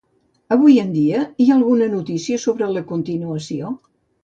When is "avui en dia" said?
0.53-1.25